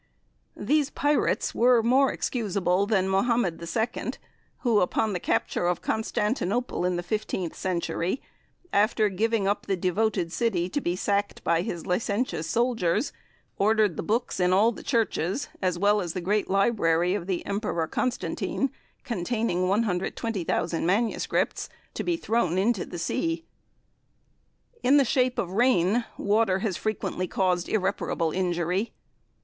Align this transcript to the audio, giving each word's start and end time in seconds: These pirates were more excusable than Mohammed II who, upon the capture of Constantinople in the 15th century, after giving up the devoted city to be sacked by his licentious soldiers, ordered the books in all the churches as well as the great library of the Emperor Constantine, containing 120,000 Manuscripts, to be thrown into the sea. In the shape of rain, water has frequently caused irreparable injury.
These 0.57 0.89
pirates 0.89 1.53
were 1.53 1.83
more 1.83 2.11
excusable 2.11 2.87
than 2.87 3.07
Mohammed 3.07 3.61
II 3.61 4.13
who, 4.61 4.79
upon 4.79 5.13
the 5.13 5.19
capture 5.19 5.67
of 5.67 5.83
Constantinople 5.83 6.85
in 6.85 6.95
the 6.95 7.03
15th 7.03 7.53
century, 7.53 8.19
after 8.73 9.09
giving 9.09 9.47
up 9.47 9.67
the 9.67 9.77
devoted 9.77 10.31
city 10.33 10.69
to 10.69 10.81
be 10.81 10.95
sacked 10.95 11.43
by 11.43 11.61
his 11.61 11.85
licentious 11.85 12.47
soldiers, 12.49 13.13
ordered 13.59 13.95
the 13.95 14.01
books 14.01 14.39
in 14.39 14.51
all 14.51 14.71
the 14.71 14.81
churches 14.81 15.49
as 15.61 15.77
well 15.77 16.01
as 16.01 16.13
the 16.13 16.19
great 16.19 16.49
library 16.49 17.13
of 17.13 17.27
the 17.27 17.45
Emperor 17.45 17.85
Constantine, 17.87 18.71
containing 19.03 19.67
120,000 19.67 20.83
Manuscripts, 20.83 21.69
to 21.93 22.03
be 22.03 22.17
thrown 22.17 22.57
into 22.57 22.87
the 22.87 22.97
sea. 22.97 23.45
In 24.81 24.97
the 24.97 25.05
shape 25.05 25.37
of 25.37 25.51
rain, 25.51 26.05
water 26.17 26.57
has 26.57 26.75
frequently 26.75 27.27
caused 27.27 27.69
irreparable 27.69 28.31
injury. 28.31 28.93